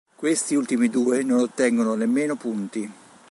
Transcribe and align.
Questi 0.15 0.55
ultimi 0.55 0.89
due 0.89 1.21
non 1.21 1.41
ottengono 1.41 1.93
nemmeno 1.93 2.35
punti. 2.35 2.91